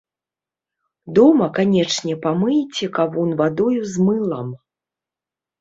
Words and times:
Дома 1.19 1.49
канечне 1.57 2.15
памыйце 2.25 2.85
кавун 2.97 3.37
вадою 3.43 3.81
з 3.93 4.07
мылам. 4.07 4.49